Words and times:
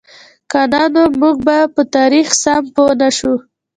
که 0.51 0.61
نه 0.71 0.83
نو 0.93 1.03
موږ 1.21 1.35
به 1.45 1.57
په 1.73 1.81
تاریخ 1.95 2.27
سم 2.43 2.63
پوهـ 2.75 2.91
نهشو. 2.99 3.33